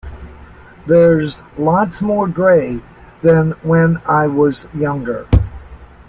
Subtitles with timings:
[0.87, 2.81] There's lots more grey
[3.19, 5.27] than when I was younger.